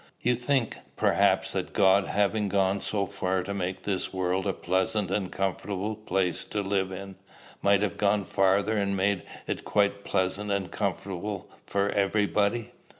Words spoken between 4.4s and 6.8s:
a pleasant and comfortable place to